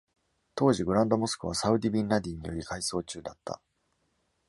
[0.55, 3.61] 当時、グランドモスクはサウディ・ビンラディンにより改装中だった。